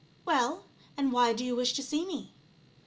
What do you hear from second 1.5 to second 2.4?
wish to see me